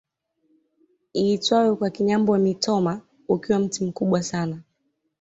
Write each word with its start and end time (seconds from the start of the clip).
Iitwayo 1.21 1.71
kwa 1.79 1.89
Kinyambo 1.95 2.31
emitoma 2.39 2.93
ukiwa 3.33 3.57
mti 3.63 3.79
mkubwa 3.85 4.19
sana 4.29 4.57